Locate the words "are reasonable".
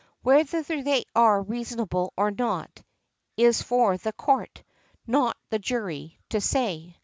1.15-2.11